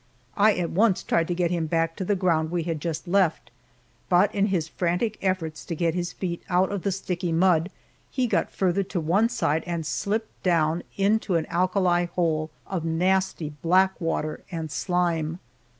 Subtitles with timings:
[0.35, 3.51] I at once tried to get him back to the ground we had just left,
[4.09, 7.69] but in his frantic efforts to get his feet out of the sticky mud,
[8.09, 13.53] he got farther to one side and slipped down into an alkali hole of nasty
[13.61, 15.37] black water and slime.